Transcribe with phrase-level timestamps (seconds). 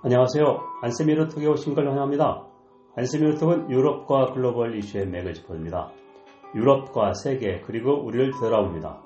[0.00, 0.60] 안녕하세요.
[0.82, 2.46] 안세미르 톡에 오신 걸 환영합니다.
[2.94, 5.90] 안세미르 톡은 유럽과 글로벌 이슈의 맥을 짚어줍니다.
[6.54, 9.02] 유럽과 세계 그리고 우리를 되돌아옵니다.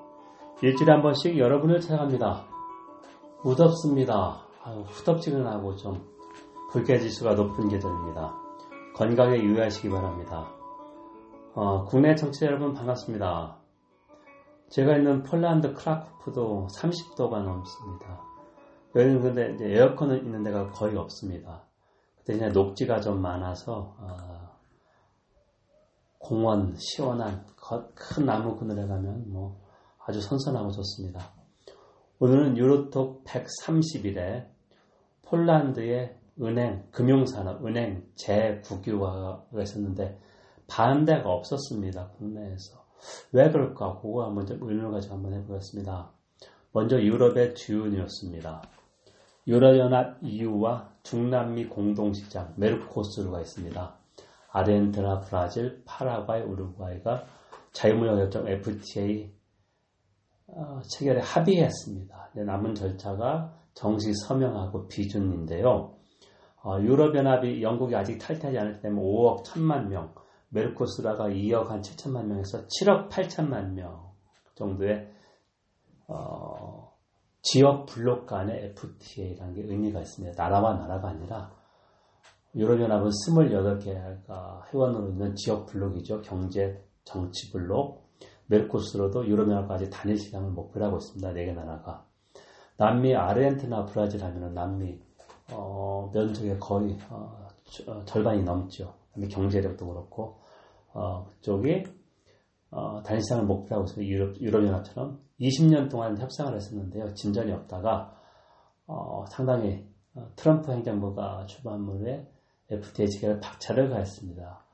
[0.61, 2.45] 일주일에 한 번씩 여러분을 찾아갑니다.
[3.43, 4.45] 무덥습니다.
[4.63, 6.05] 아유, 후덥지근하고 좀
[6.71, 8.35] 불쾌지수가 높은 계절입니다.
[8.93, 10.51] 건강에 유의하시기 바랍니다.
[11.55, 13.57] 어, 국내 청취자 여러분 반갑습니다.
[14.69, 18.32] 제가 있는 폴란드 크라쿠프도 30도가 넘습니다.
[18.95, 21.63] 여기는 근데 이제 에어컨은 있는 데가 거의 없습니다.
[22.21, 24.49] 이제 녹지가 좀 많아서 어,
[26.19, 27.45] 공원 시원한
[27.95, 29.59] 큰 나무 그늘에 가면 뭐
[30.05, 31.31] 아주 선선하고 좋습니다.
[32.19, 34.47] 오늘은 유로톡 130일에
[35.23, 40.19] 폴란드의 은행, 금융산업, 은행 재국유화가 있었는데
[40.67, 42.09] 반대가 없었습니다.
[42.17, 42.83] 국내에서.
[43.31, 43.99] 왜 그럴까?
[44.01, 46.11] 그거 한번 좀 의문을 가지고 한번 해보겠습니다.
[46.71, 47.53] 먼저 유럽의
[47.89, 48.61] 뉴스입니다.
[49.45, 53.97] 유럽연합 EU와 중남미 공동시장 메르코스루가 있습니다.
[54.51, 57.25] 아르헨티나, 브라질, 파라과이, 우루과이가
[57.73, 59.33] 자유무역협정 FTA
[60.47, 62.29] 어, 체결에 합의했습니다.
[62.35, 65.95] 남은 절차가 정식 서명하고 비준인데요.
[66.63, 70.13] 어, 유럽연합이 영국이 아직 탈퇴하지 않을 때문에 5억 1천만 명,
[70.49, 74.11] 메르코스라가 2억 한 7천만 명에서 7억 8천만 명
[74.55, 75.11] 정도의
[76.07, 76.92] 어,
[77.43, 80.41] 지역 블록 간의 FTA라는 게 의미가 있습니다.
[80.41, 81.51] 나라와 나라가 아니라
[82.55, 86.21] 유럽연합은 28개가 회원으로 있는 지역 블록이죠.
[86.21, 88.03] 경제, 정치 블록.
[88.47, 91.33] 메르코스로도 유럽연합까지 단일 시장을 목표로 하고 있습니다.
[91.33, 92.05] 4개 나라가.
[92.77, 95.01] 남미, 아르헨티나, 브라질 하면은 남미
[95.51, 97.47] 어, 면적의 거의 어,
[97.87, 98.93] 어 절반이 넘죠.
[99.29, 100.39] 경제력도 그렇고
[100.93, 101.83] 어, 그쪽이
[102.73, 104.11] 어, 단일 시장을 목표로 하고 있습니다.
[104.11, 107.13] 유럽, 유럽연합처럼 20년 동안 협상을 했었는데요.
[107.13, 108.19] 진전이 없다가
[108.87, 112.27] 어, 상당히 어, 트럼프 행정부가 주반물에
[112.69, 114.65] FTA 체결에 박차를 가했습니다.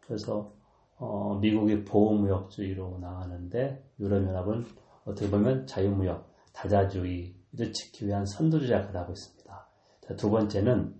[0.00, 0.52] 그래서
[0.96, 4.64] 어, 미국이 보호무역주의로 나가는데 유럽연합은
[5.04, 9.68] 어떻게 보면 자유무역, 다자주의를 지키기 위한 선두주자를 하고 있습니다.
[10.00, 10.94] 자, 두 번째는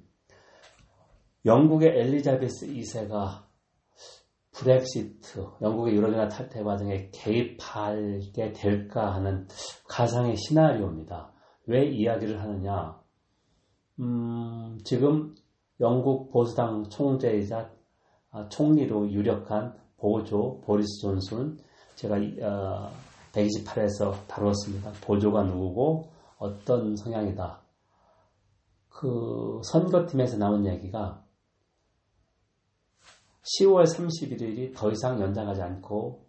[1.44, 3.51] 영국의 엘리자베스 2세가
[4.52, 9.48] 브렉시트, 영국의 유럽연합 탈퇴 과정에 개입하게 될까 하는
[9.88, 11.32] 가상의 시나리오입니다.
[11.66, 13.00] 왜 이야기를 하느냐?
[14.00, 15.34] 음, 지금
[15.80, 17.70] 영국 보수당 총재이자
[18.30, 21.58] 아, 총리로 유력한 보조 보리스 존슨은
[21.96, 22.90] 제가 어,
[23.32, 24.92] 128에서 다루었습니다.
[25.02, 27.60] 보조가 누구고 어떤 성향이다.
[28.88, 31.24] 그 선거팀에서 나온 얘기가
[33.42, 36.26] 10월 31일이 더 이상 연장하지 않고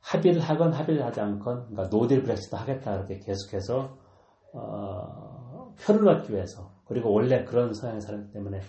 [0.00, 3.98] 합의를 하건 합의를 하지 않건 그러니까 노딜 브렉시트 하겠다 이렇게 계속해서
[4.52, 8.60] 어, 표를 얻기 위해서 그리고 원래 그런 서양의 사람 때문에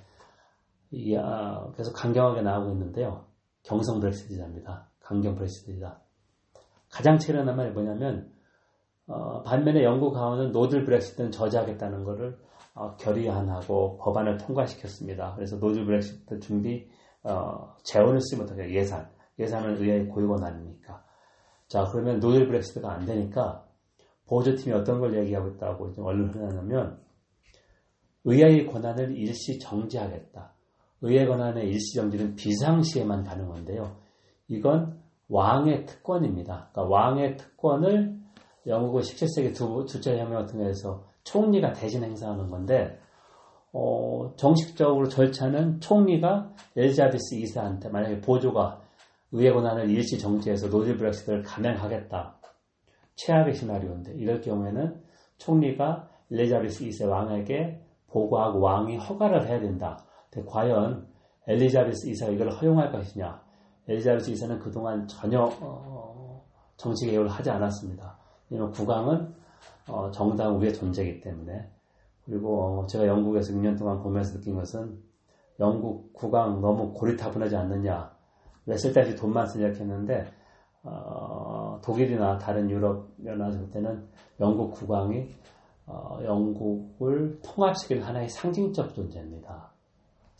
[0.91, 3.25] 이, 아, 계속 강경하게 나오고 있는데요.
[3.63, 4.87] 경성 브렉시트입니다.
[5.01, 5.99] 강경 브렉시트이다.
[6.89, 8.31] 가장 최근한 말이 뭐냐면
[9.07, 12.37] 어, 반면에 영국 하원은 노딜 브렉시트는 저지하겠다는 것을
[12.73, 15.35] 어, 결의안하고 법안을 통과시켰습니다.
[15.35, 16.89] 그래서 노딜 브렉시트 준비
[17.23, 19.09] 어, 재원을 쓰면 어떻게 예산.
[19.37, 21.03] 예산은 의회의 고유권 아닙니까?
[21.67, 23.65] 자, 그러면 노딜 브렉시트가 안 되니까
[24.27, 26.99] 보조팀이 어떤 걸 얘기하고 있다고 언론을 흘러나면
[28.25, 30.53] 의회의 권한을 일시 정지하겠다.
[31.01, 33.95] 의회 권한의 일시 정지는 비상시에만 가능한데요.
[34.47, 36.69] 이건 왕의 특권입니다.
[36.71, 38.19] 그러니까 왕의 특권을
[38.67, 42.99] 영국의 17세기 두, 두째 혁명을 통해서 총리가 대신 행사하는 건데
[43.71, 48.81] 어, 정식적으로 절차는 총리가 엘리자베스 2세한테 만약에 보조가
[49.31, 52.39] 의회 권한을 일시 정지해서 노딜 브렉시트를 감행하겠다.
[53.15, 55.01] 최악의 시나리오인데 이럴 경우에는
[55.37, 60.03] 총리가 엘리자베스 2세 왕에게 보고하고 왕이 허가를 해야 된다.
[60.31, 61.07] 근데 과연
[61.47, 63.41] 엘리자베스 2세가 이걸 허용할 것이냐?
[63.87, 66.45] 엘리자베스 2세는 그동안 전혀 어,
[66.77, 68.17] 정치 개혁을 하지 않았습니다.
[68.49, 69.33] 왜냐하면 국왕은
[69.89, 71.67] 어, 정당 위의 존재이기 때문에
[72.29, 74.99] 그리고 제가 영국에서 6년 동안 보면서 느낀 것은
[75.59, 78.15] 영국 국왕 너무 고리타분하지 않느냐.
[78.67, 80.25] 왜 쓸데없이 돈만 쓰냐 했는데
[80.83, 84.07] 어, 독일이나 다른 유럽 연합 때는
[84.39, 85.27] 영국 국왕이
[85.87, 89.71] 어, 영국을 통합시킬 하나의 상징적 존재입니다.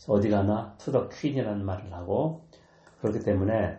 [0.08, 2.46] 어디 가나 to the Queen이라는 말을 하고
[3.00, 3.78] 그렇기 때문에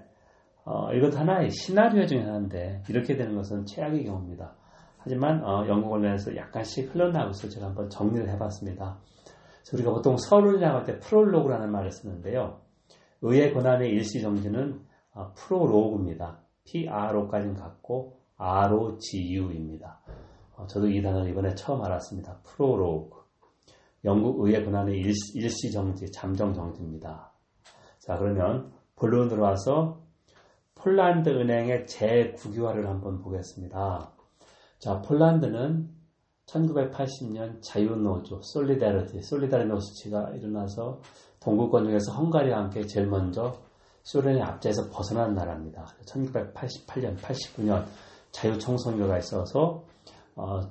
[0.65, 4.53] 어, 이것 하나의 시나리오 중에 하나인데 이렇게 되는 것은 최악의 경우입니다.
[5.03, 8.99] 하지만 어, 영국 언론에서 약간씩 흘러나오고 있어 제가 한번 정리를 해봤습니다.
[9.73, 12.61] 우리가 보통 서론을 나갈 때 프롤로그라는 말을 쓰는데요.
[13.21, 14.81] 의회 권한의 일시정지는
[15.13, 16.39] 어, prorogue입니다.
[16.65, 20.01] PRO까지는 같고 ROGU입니다.
[20.55, 22.39] 어, 저도 이 단어를 이번에 처음 알았습니다.
[22.43, 23.21] 프롤로그.
[24.03, 27.31] 영국 의회 권한의 일시 정지, 잠정 정지입니다.
[27.99, 30.01] 자, 그러면 본론 들어와서
[30.73, 34.11] 폴란드 은행의 재국유화를 한번 보겠습니다.
[34.81, 35.87] 자, 폴란드는
[36.47, 40.99] 1980년 자유노조, 솔리다리티, 솔리다리 노스치가 일어나서
[41.39, 43.61] 동구권 중에서 헝가리와 함께 제일 먼저
[44.01, 45.85] 소련의 압제에서 벗어난 나라입니다.
[46.07, 47.85] 1988년, 89년
[48.31, 49.85] 자유청소년가 있어서
[50.33, 50.61] 어,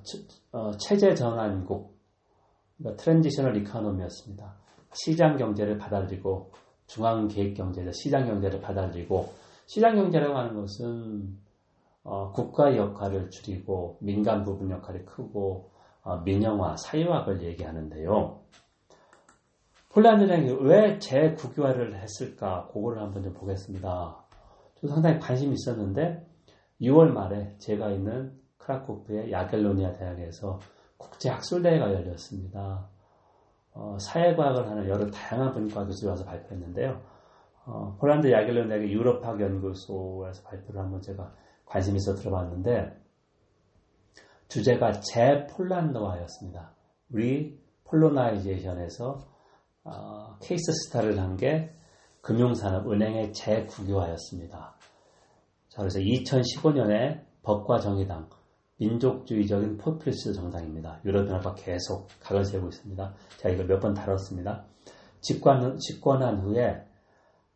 [0.50, 1.96] 어, 체제 전환국,
[2.78, 4.56] 그러니까 transitional economy였습니다.
[4.92, 6.50] 시장 경제를 받아들이고
[6.88, 7.92] 중앙 계획 경제죠.
[7.92, 9.32] 시장 경제를 받아들이고
[9.66, 11.38] 시장 경제라고 하는 것은
[12.02, 15.70] 어, 국가 역할을 줄이고 민간 부분 역할이 크고
[16.02, 18.40] 어, 민영화, 사회화를 얘기하는데요.
[19.90, 22.68] 폴란드는 왜 재국유화를 했을까?
[22.72, 24.16] 그거를 한번 좀 보겠습니다.
[24.76, 26.26] 저 상당히 관심이 있었는데
[26.80, 30.60] 6월 말에 제가 있는 크라코프의 야겔로니아 대학에서
[30.96, 32.88] 국제학술대회가 열렸습니다.
[33.72, 37.00] 어, 사회과학을 하는 여러 다양한 분과 교수들이 와서 발표했는데요.
[37.66, 41.32] 어, 폴란드 야겔로니아 유럽학 연구소에서 발표를 한번 제가
[41.70, 42.98] 관심 있어 들어봤는데
[44.48, 46.72] 주제가 재폴란드화였습니다.
[47.12, 49.28] 우리 폴로나이제이션에서
[49.84, 51.72] 어, 케이스 스타를 한 게
[52.22, 54.74] 금융산업 은행의 재국유화였습니다.
[55.68, 58.28] 자, 그래서 2015년에 법과 정의당
[58.76, 61.00] 민족주의적인 포퓰리스트 정당입니다.
[61.04, 63.14] 유럽연합과 계속 각을 세우고 있습니다.
[63.38, 64.64] 제가 이걸 몇 번 다뤘습니다.
[65.20, 66.82] 집권, 집권한 후에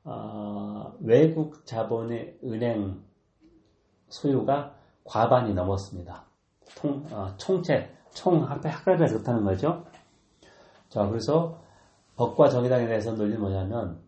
[0.05, 3.03] 어, 외국 자본의 은행
[4.15, 4.75] 소유가
[5.05, 6.25] 과반이 넘었습니다.
[6.77, 9.85] 통, 어, 총체, 총 합해 합해가 좋다는 거죠.
[10.89, 11.61] 자, 그래서
[12.17, 14.01] 법과 정의당에 대해서 논리는 뭐냐면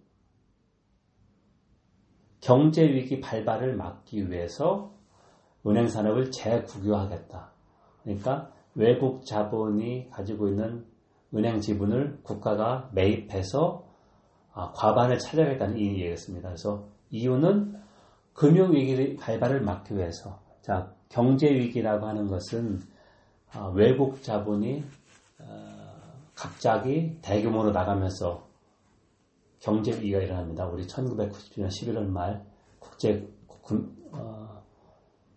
[2.41, 4.93] 경제 위기 발발을 막기 위해서
[5.67, 7.51] 은행 산업을 재국유하겠다.
[8.05, 10.87] 그러니까 외국 자본이 가지고 있는
[11.35, 13.85] 은행 지분을 국가가 매입해서
[14.53, 16.51] 아, 과반을 차지하겠다는 이 얘기였습니다.
[16.51, 17.86] 그래서 이유는
[18.37, 22.81] 금융위기 발발을 막기 위해서 자 경제위기라고 하는 것은
[23.53, 24.85] 아, 외국 자본이
[25.41, 26.03] 어,
[26.35, 28.47] 갑자기 대규모로 나가면서
[29.61, 30.67] 경제위기가 일어납니다.
[30.67, 32.45] 우리 1990년 11월 말
[32.79, 33.27] 국제
[34.13, 34.63] 어,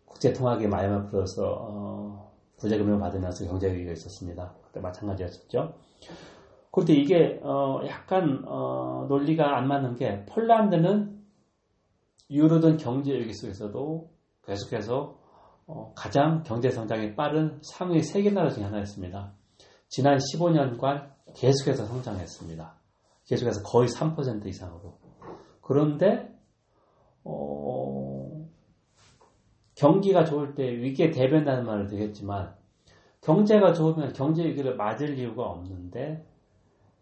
[0.06, 4.54] 국제통화기 IMF로서 어, 구제금융을 받으면서 경제위기가 있었습니다.
[4.66, 5.74] 그때 마찬가지였었죠.
[6.72, 11.19] 그런데 이게 어, 약간 어, 논리가 안 맞는 게 폴란드는
[12.30, 14.12] 유로든 경제 위기 속에서도
[14.46, 15.18] 계속해서
[15.68, 19.34] 어, 가장 경제 성장이 빠른 상위 세 개 나라 중에 하나였습니다.
[19.88, 22.76] 지난 15년간 계속해서 성장했습니다.
[23.26, 24.98] 계속해서 거의 3% 이상으로.
[25.62, 26.36] 그런데
[27.24, 28.46] 어,
[29.76, 32.56] 경기가 좋을 때 위기에 대변하는 말을 되겠지만
[33.22, 36.26] 경제가 좋으면 경제 위기를 맞을 이유가 없는데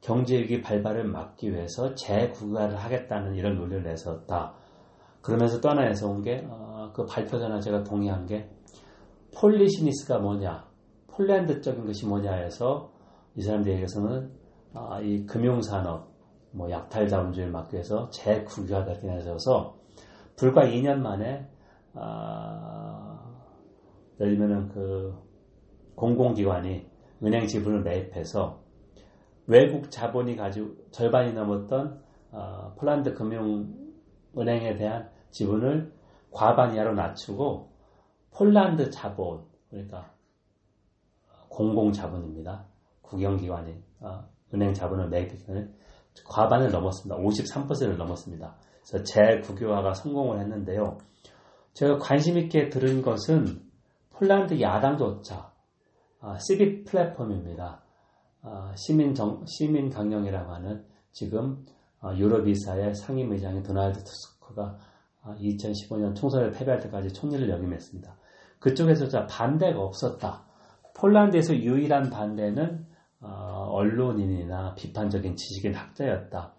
[0.01, 4.55] 경제 위기 발발을 막기 위해서 재국가를 하겠다는 이런 논리를 내세웠다.
[5.27, 8.49] 그러면서 또 하나 내세운 게 그 어, 발표 전에 제가 동의한 게
[9.35, 10.65] Polishness가 뭐냐,
[11.07, 12.93] 폴란드적인 것이 뭐냐 해서
[13.35, 14.31] 이 사람들에게서는
[14.73, 16.07] 아, 이 금융산업,
[16.51, 19.75] 뭐 약탈 자본주의를 막기 위해서 이렇게 내세워서
[20.37, 21.45] 불과 2년 만에
[21.93, 23.19] 아,
[24.21, 25.13] 예를 들면은 그
[25.95, 26.89] 공공기관이
[27.21, 28.61] 은행 지분을 매입해서
[29.45, 35.93] 외국 자본이 가지고 절반이 넘었던 어, 폴란드 금융은행에 대한 지분을
[36.31, 37.71] 과반 이하로 낮추고
[38.31, 40.11] 폴란드 자본 그러니까
[41.49, 42.65] 공공 자본입니다.
[43.01, 45.73] 국영기관이 어, 은행 자본을 매입했기는
[46.25, 47.21] 과반을 넘었습니다.
[47.21, 48.55] 53%를 넘었습니다.
[48.87, 50.97] 그래서 재국유화가 성공을 했는데요.
[51.73, 53.61] 제가 관심 있게 들은 것은
[54.11, 55.51] 폴란드 야당조차
[56.19, 57.83] 아, 시빅 플랫폼입니다.
[58.41, 61.65] 아, 시민 정, 시민 강령이라고 하는 지금
[61.99, 64.77] 아, 유럽이사의 상임의장인 도널드 투스크가
[65.35, 68.15] 2015년 총선을 패배할 때까지 총리를 역임했습니다.
[68.59, 70.45] 그쪽에서 반대가 없었다.
[70.95, 72.85] 폴란드에서 유일한 반대는
[73.19, 76.53] 언론인이나 비판적인 지식인 학자였다.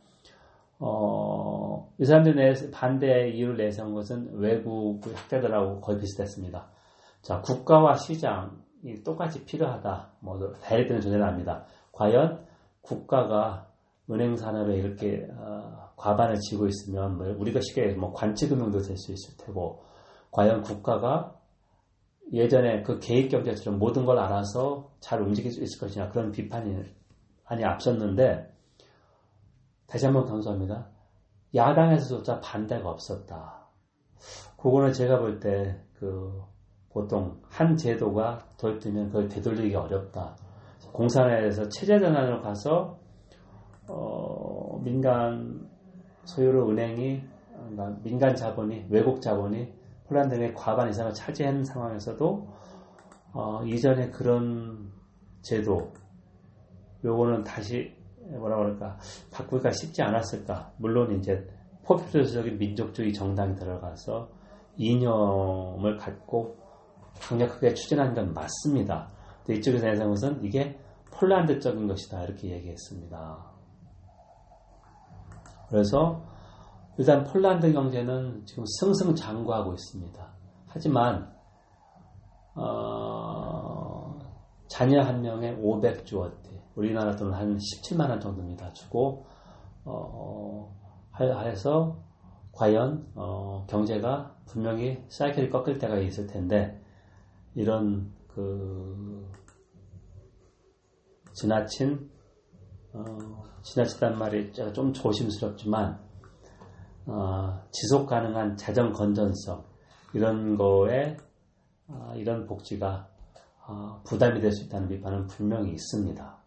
[0.80, 6.68] 어, 이 사람들이 반대 이유를 내세운 것은 외국 학자들하고 거의 비슷했습니다.
[7.22, 10.12] 자, 국가와 시장이 똑같이 필요하다.
[10.20, 11.64] 뭐, 대립되는 존재를 합니다.
[11.92, 12.46] 과연
[12.80, 13.66] 국가가
[14.08, 19.37] 은행 산업에 이렇게 어, 과반을 쥐고 있으면 뭐 우리가 쉽게 뭐 관치금융도 될 수 있을
[19.37, 19.83] 테고
[20.31, 21.37] 과연 국가가
[22.33, 26.83] 예전에 그 개입 경제처럼 모든 걸 알아서 잘 움직일 수 있을 것이냐 그런 비판이
[27.45, 28.55] 아니 앞섰는데
[29.87, 30.88] 다시 한번 강조합니다.
[31.55, 33.69] 야당에서조차 반대가 없었다.
[34.57, 36.43] 그거는 제가 볼 때 그
[36.90, 40.37] 보통 한 제도가 도입되면 그걸 되돌리기 어렵다.
[40.93, 42.99] 공산화에서 체제 전환으로 가서
[43.88, 45.57] 어, 민간
[46.28, 49.73] 소유로 은행이 그러니까 민간 자본이 외국 자본이
[50.06, 52.49] 폴란드 의 과반 이상을 차지한 상황에서도
[53.32, 54.90] 어, 이전에 그런
[55.42, 55.92] 제도
[57.04, 57.94] 요거는 다시
[58.30, 58.99] 뭐라 그럴까
[59.32, 61.47] 바꾸기가 쉽지 않았을까 물론 이제
[61.85, 64.30] 포퓰리스적인 민족주의 정당이 들어가서
[64.76, 66.56] 이념을 갖고
[67.20, 69.11] 강력하게 추진한 건 맞습니다.
[69.44, 70.78] 근데 이쪽에서 것은 이게
[71.11, 73.57] 폴란드적인 것이다 이렇게 얘기했습니다.
[75.68, 76.25] 그래서
[76.98, 80.34] 일단 폴란드 경제는 지금 승승장구하고 있습니다.
[80.66, 81.32] 하지만
[82.54, 84.18] 어,
[84.68, 88.72] 자녀 한 명에 500조 원대, 우리나라 돈 한 17만 원 정도입니다.
[88.72, 89.26] 주고
[89.84, 90.75] 어,
[91.18, 92.02] 해서
[92.52, 96.82] 과연 어, 경제가 분명히 사이클이 꺾일 때가 있을 텐데
[97.54, 99.30] 이런 그
[101.34, 102.10] 지나친
[102.92, 106.00] 어, 지나치단 말이 좀 조심스럽지만
[107.07, 109.64] 어, 지속 가능한 자정 건전성
[110.14, 111.16] 이런 거에
[111.88, 113.09] 어, 이런 복지가
[113.66, 116.38] 어, 부담이 될 수 있다는 비판은 분명히 있습니다.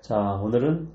[0.00, 0.92] 자, 오늘은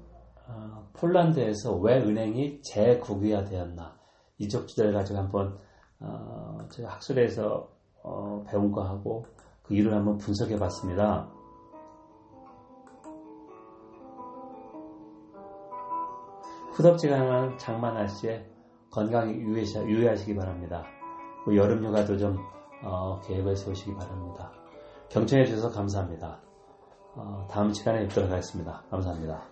[0.48, 4.00] 어, 폴란드에서 왜 은행이 재국유화 되었나
[4.38, 5.60] 이쪽 주제를 가지고 한번
[6.00, 7.70] 어, 학술에서
[8.03, 9.25] 어, 배운 거하고
[9.63, 11.29] 그 이유를 한번 분석해 봤습니다.
[16.74, 18.50] 후덥지가 않은 장마 날씨에
[18.89, 20.86] 건강히 유의하시기 바랍니다.
[21.46, 22.38] 그 여름 휴가도 좀
[22.84, 24.51] 어, 계획을 세우시기 바랍니다.
[25.10, 26.39] 경청해 주셔서 감사합니다.
[27.15, 28.84] 어, 다음 시간에 뵙도록 하겠습니다.
[28.89, 29.50] 감사합니다.